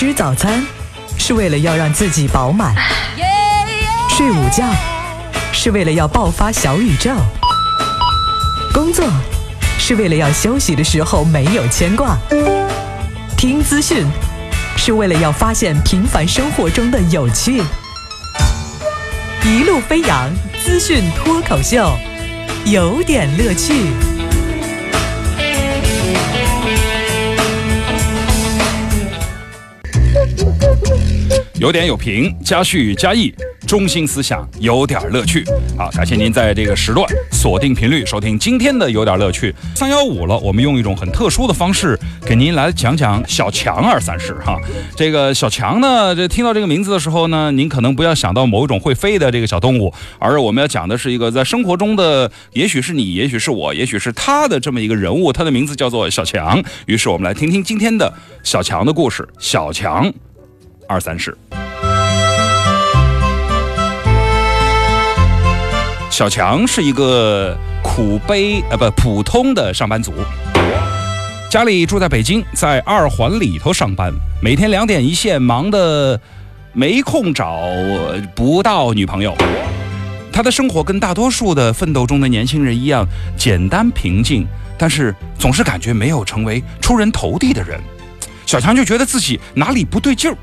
[0.00, 0.64] 吃早餐
[1.18, 2.72] 是为了要让自己饱满，
[4.08, 4.64] 睡午觉
[5.52, 7.10] 是为了要爆发小宇宙，
[8.72, 9.04] 工作
[9.76, 12.16] 是为了要休息的时候没有牵挂，
[13.36, 14.06] 听资讯
[14.76, 17.60] 是为了要发现平凡生活中的有趣。
[19.42, 20.30] 一路飞扬
[20.64, 21.90] 资讯脱口秀，
[22.66, 24.17] 有点乐趣。
[31.58, 33.34] 有点有评，加叙加意，
[33.66, 35.44] 中心思想有点乐趣。
[35.76, 40.38] 好，感谢您在这个时段锁定频率收听今天的有点乐趣三幺五了。
[40.38, 44.56] 我们用一种很特殊的方式给您来讲讲小强二三事哈。
[44.94, 56.62] 这个小强呢，这听到这个名字的时候呢，您可能不要想到某一种会飞的这个小动物，而我们要讲的是一个在生活中的，也许是你，也许是我，也许是他的这么一个人物，他的名字叫做小强。
[56.86, 59.28] 于是我们来听听今天的小强的故事。
[59.40, 60.12] 小强。
[60.88, 61.36] 二三十。
[66.10, 70.12] 小强是一个苦悲呃不普通的上班族，
[71.48, 76.20] 家里住在北京，在二环里头上班，每天两点一线，忙得
[76.72, 77.60] 没空找
[78.34, 79.36] 不到女朋友。
[80.32, 84.44] 他的生活跟大多数的奋斗中的年轻人一样，简单平静，
[84.76, 87.78] 但是总是感觉没有成为出人头地的人。
[88.44, 90.36] 小强就觉得自己哪里不对劲儿。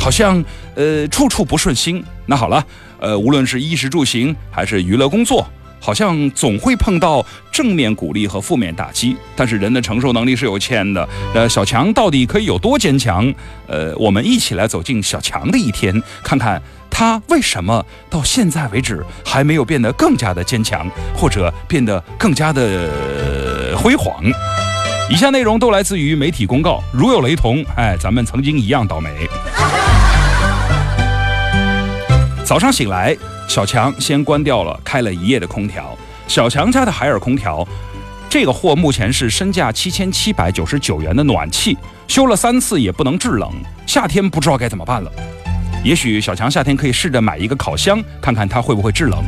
[0.00, 0.42] 好像
[0.74, 2.02] 呃处处不顺心。
[2.26, 2.64] 那好了，
[2.98, 5.46] 呃，无论是衣食住行还是娱乐工作，
[5.78, 9.14] 好像总会碰到正面鼓励和负面打击。
[9.36, 11.06] 但是人的承受能力是有限的。
[11.34, 13.32] 呃，小强到底可以有多坚强？
[13.68, 24.24] 呃，我们一起来走进小强的一天，看看他为什么到现在为止还没有变得更加的坚强，或者变得更加的辉煌。
[25.10, 29.10] 以下内容都来自于媒体公告，如有雷同，哎，咱们曾经一样倒霉。
[32.50, 35.96] 早上醒来，小强先关掉了开了一夜的空调。
[36.26, 37.64] 小强家的海尔空调，
[38.28, 41.78] 这个货目前是身价七千七百九十九元的暖气，
[42.08, 43.52] 修了三次也不能制冷，
[43.86, 45.12] 夏天不知道该怎么办了。
[45.84, 49.22] 也许小强夏天可以试着买一个烤箱，看看它会不会制冷。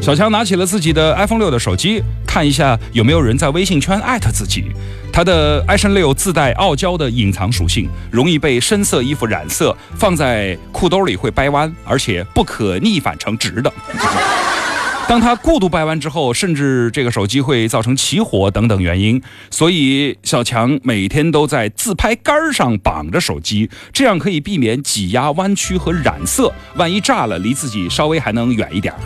[0.00, 4.64] 小强拿起了自己的 iPhone 六的手机，看一下有没有人在微信圈艾特自己。
[5.12, 13.70] 他的 iPhone 六自带傲娇的隐藏属性，容易被深色衣服染色，放在裤兜里会掰弯，而且不可逆反成直的。
[15.06, 26.50] 当他过度掰弯之后，甚至这个手机会造成起火等等原因，所以小强每天都在自拍杆上绑着手机，这样可以避免挤压、弯曲和染色。
[26.76, 28.94] 万一炸了，离自己稍微还能远一点。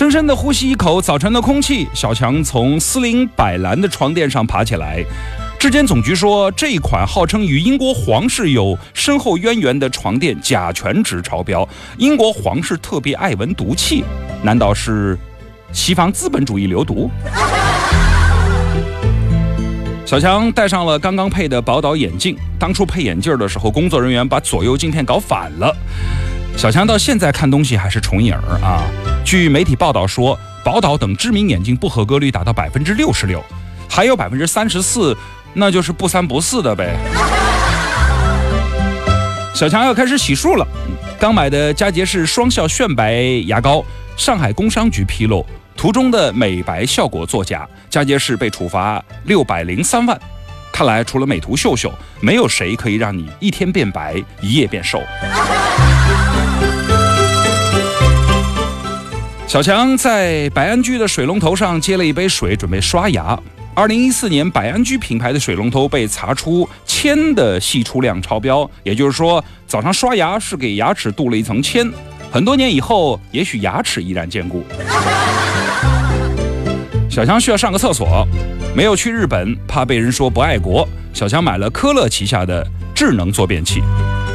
[0.00, 5.04] 深深的呼吸一口早晨的空气，小强从斯林百兰的床垫上爬起来。
[5.58, 11.68] 质监总局说，这一款号称与英国皇室有深厚渊源的床垫甲醛值超标。
[11.98, 14.02] 英国皇室特别爱闻毒气，
[14.42, 15.18] 难道是
[15.70, 17.10] 西方资本主义流毒？
[20.06, 22.34] 小强戴上了刚刚配的宝岛眼镜。
[22.58, 25.76] 当初配眼镜的时候，工作人员把左右镜片搞反了。
[26.56, 28.82] 小强到现在看东西还是重影儿啊。
[29.24, 33.42] 据媒体报道说，宝岛等知名眼镜不合格率达到百分之六十六，
[33.88, 35.16] 还有百分之三十四。
[35.52, 36.96] 那就是不三不四的呗。
[39.52, 40.64] 小强要开始洗漱了，
[41.18, 43.14] 刚买的佳洁士双效炫白
[43.46, 43.84] 牙膏，
[44.16, 45.44] 上海工商局披露，
[45.76, 50.16] 图中的美白效果作假，佳洁士被处罚六百零三万。
[50.72, 55.02] 看来除了美图秀秀，没有谁可以让你一天变白，一夜变瘦。
[59.50, 63.36] 小强在百安居的水龙头上接了一杯水，准备刷牙。
[63.74, 71.90] 二零一四年，百安居品牌的水龙头被查出铅的析出量超标，也就是说，早上刷牙是给牙齿镀了一层铅。
[72.30, 74.64] 很多年以后，也许牙齿依然坚固。
[77.10, 78.24] 小强需要上个厕所，
[78.72, 80.88] 没有去日本，怕被人说不爱国。
[81.12, 82.64] 小强买了科勒旗下的
[82.94, 83.82] 智能坐便器。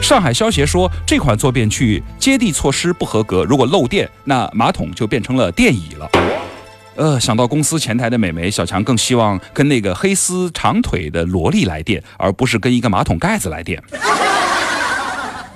[0.05, 6.07] 上海消协说，这款坐便器接地措施不合格，如果漏电，那马桶就变成了电椅了。
[6.95, 13.81] 呃，想到公司前台的美眉，小强更希望跟那个黑丝长腿的萝莉来电，而不是跟一个马桶盖子来电。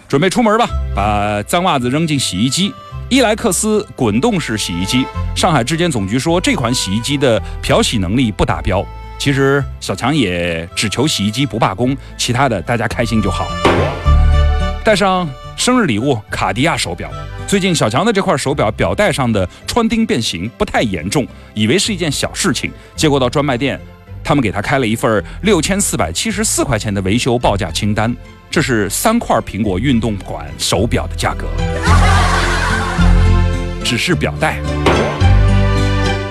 [0.07, 2.73] 准备出门吧，把脏袜子扔进洗衣机。
[3.07, 5.05] 伊莱克斯滚动式洗衣机，
[5.35, 8.83] 上海质监总局说这款洗衣机的漂洗能力不达标。
[9.19, 13.47] 其实小强也只求洗衣机不罢工，其他的大家开心就好。
[14.83, 17.09] 带上生日礼物卡地亚手表。
[17.47, 23.79] 最近小强的这块手表表带上的穿钉变形不太严重，以为是一件小事情，结果到专卖店
[24.23, 28.15] 他们给他开了一份六千四百七十四块钱的维修报价清单，
[28.49, 31.47] 这是三块苹果运动款手表的价格，
[33.83, 34.59] 只是表带。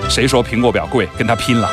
[0.09, 1.07] 谁说苹果表贵？
[1.17, 1.69] 跟他拼了！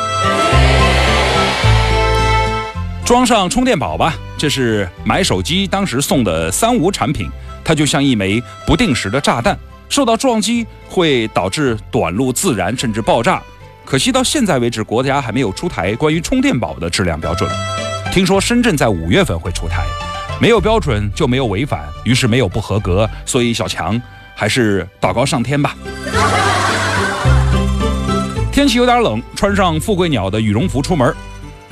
[3.07, 7.31] 装上充电宝吧，这是买手机当时送的三无产品，
[7.65, 9.57] 它就像一枚不定时的炸弹，
[9.89, 13.41] 受到撞击会导致短路自燃甚至爆炸。
[13.85, 17.49] 可惜到现在为止，国家还没有出台关于充电宝的质量标准。
[18.11, 19.85] 听说深圳在五月份会出台，
[20.41, 24.03] 没有标准就没有违反，于是没有不合格，所以小强
[24.35, 25.77] 还是祷告上天吧。
[28.51, 31.15] 天气有点冷，穿上富贵鸟的羽绒服出门。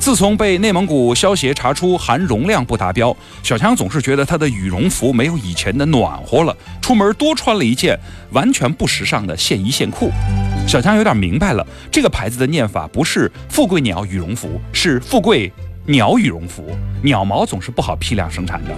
[0.05, 6.55] 自从被内蒙古消协查出含绒量不达标，小强总是觉得他的羽绒服没有以前的暖和了。
[6.83, 7.99] 出门多穿了一件
[8.31, 10.13] 完全不时尚的线衣线裤。
[10.69, 15.51] 小强有点明白了，这个牌子的念法不是富贵鸟羽绒服，是富贵
[15.87, 16.77] 鸟羽绒服。
[17.01, 18.75] 鸟毛总是不好批量生产的。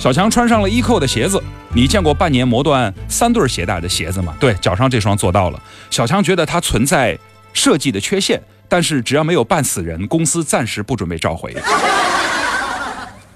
[0.00, 1.38] 小强穿上了衣扣的鞋子。
[1.74, 4.34] 你见过半年磨断三对鞋带的鞋子吗？
[4.40, 5.62] 对，脚上这双做到了。
[5.90, 7.18] 小强觉得它存在
[7.52, 11.54] 设计的缺陷，但是只要没有绊死人，公司暂时不准备召回。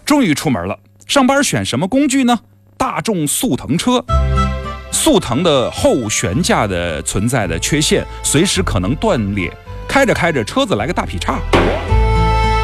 [0.05, 2.38] 终于出门了，上班选什么工具呢？
[2.77, 4.05] 大众速腾车。
[4.93, 9.50] 速腾的后悬架的存在的缺陷，随时可能断裂，
[9.88, 11.38] 开着开着车子来个大劈叉。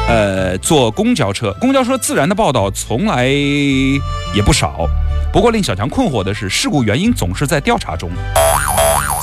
[0.07, 4.85] 呃，坐公交车，公交车自燃的报道从来也不少。
[5.33, 8.09] 不过令小强困惑的是，事故原因总是在调查中，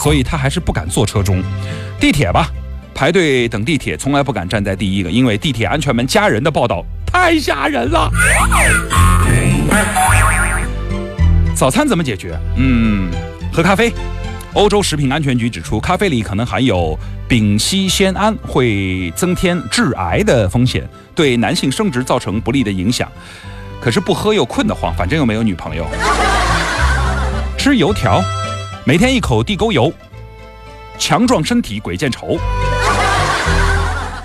[0.02, 1.42] 所以他还是不敢坐车中。
[2.00, 2.48] 地铁吧，
[2.94, 8.10] 排队等地铁从来不敢站在第一个，因为地铁安全门夹人的报道太吓人了。
[11.56, 12.38] 早餐怎么解决？
[12.56, 13.10] 嗯，
[13.52, 13.92] 喝咖啡。
[14.52, 16.96] 欧洲食品安全局指出，咖啡里可能含有
[17.26, 23.10] 丙烯酰胺，会增添致癌的风险，对男性生殖造成不利的影响。
[23.80, 25.84] 可是不喝又困得慌，反正又没有女朋友。
[27.58, 28.22] 吃油条，
[28.84, 29.92] 每天一口地沟油，
[30.98, 32.38] 强壮身体鬼见愁。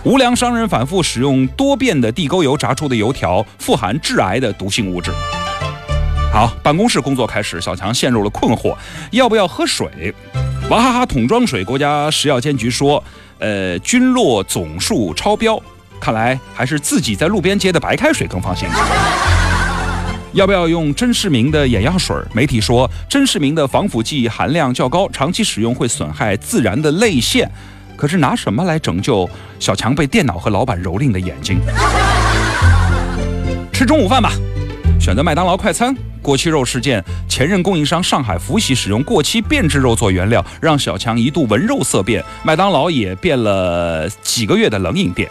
[0.09, 5.11] 无良商人反复使用多变的地沟油炸出的油条，富含致癌的毒性物质。
[6.33, 8.75] 好，办公室工作开始，小强陷入了困惑，
[9.11, 10.11] 要不要喝水？
[10.71, 13.03] 娃哈哈桶装水，国家食药监局说，
[13.37, 15.61] 呃，菌落总数超标，
[16.01, 18.67] 看来还是自己在路边接的白开水更放心。
[20.33, 22.15] 要不要用珍视明的眼药水？
[22.33, 27.47] 媒体说珍视明的防腐剂含量较高，长期使用会损害自然的泪腺。
[27.99, 29.29] 可是拿什么来拯救
[29.59, 31.59] 小强被电脑和老板蹂躏的眼睛？
[33.73, 34.31] 吃中午饭吧，
[34.97, 35.93] 选择麦当劳快餐。
[36.21, 42.23] 过期肉事件，前任供应商上海福喜使用过期变质肉做原料，让小强一度闻肉色变。
[42.41, 45.29] 麦当劳也变了几个月的冷饮店。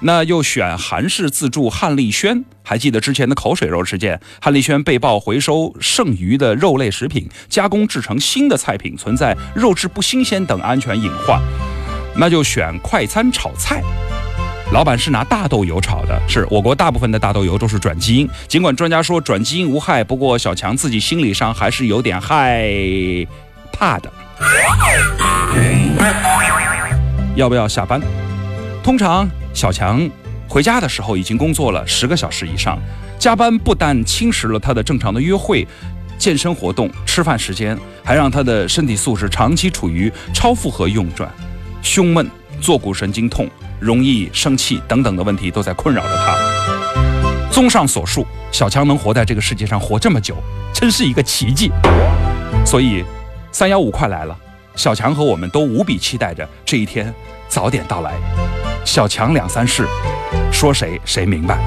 [0.00, 4.18] 那又选韩式自助汉丽轩，还记得之前的口水肉事件？
[4.40, 11.38] 汉丽轩被曝回收剩余的肉类食品，加工制成新的菜品，存在肉质不新鲜等安全隐患。
[12.16, 13.82] 那就选快餐炒菜，
[14.72, 18.28] 老板是拿大豆油炒的，是我国大部分的大豆油都是转基因。
[18.46, 22.68] 尽管专家说转基因无害，不过小强自己心理上还是有点害
[23.72, 24.12] 怕的。
[27.34, 28.00] 要不要下班？
[28.82, 29.28] 通常。
[29.54, 30.08] 小强
[30.48, 32.78] 回家的时候已经工作了十个小时以上，
[33.18, 35.68] 加班不但侵蚀了他的正常的约会、
[36.16, 41.30] 健身活动、吃饭时间，还让他的身体素质长期处于超负荷运转，
[41.82, 43.48] 胸闷、坐骨神经痛、
[43.80, 46.36] 容易生气等等的问题都在困扰着他。
[47.50, 50.36] 综上所述，小强能活在这个世界上活这么久，
[50.72, 51.70] 真是一个奇迹。
[52.64, 53.04] 所以，
[53.50, 54.36] 三幺五快来了，
[54.76, 57.12] 小强和我们都无比期待着这一天
[57.48, 58.12] 早点到来。
[58.84, 59.86] 小强两三事，
[60.50, 61.58] 说谁谁明白。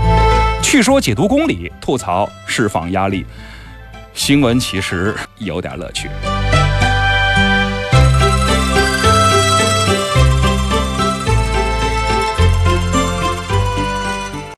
[0.63, 3.25] 去说解读公理，吐槽释放压力。
[4.13, 6.09] 新闻其实有点乐趣。